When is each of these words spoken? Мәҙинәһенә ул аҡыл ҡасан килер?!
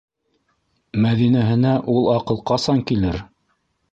Мәҙинәһенә 1.03 1.75
ул 1.95 2.09
аҡыл 2.13 2.41
ҡасан 2.53 2.83
килер?! 2.93 3.23